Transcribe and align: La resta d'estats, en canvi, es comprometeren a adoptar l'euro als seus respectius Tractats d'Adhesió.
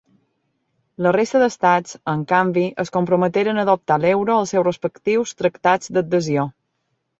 La 1.07 1.11
resta 1.15 1.41
d'estats, 1.43 1.97
en 2.13 2.23
canvi, 2.31 2.63
es 2.85 2.91
comprometeren 2.97 3.61
a 3.63 3.67
adoptar 3.69 3.99
l'euro 4.07 4.39
als 4.39 4.55
seus 4.57 4.67
respectius 4.71 5.37
Tractats 5.43 5.95
d'Adhesió. 5.99 6.51